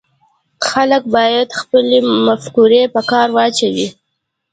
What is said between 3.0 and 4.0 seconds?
کار واچوي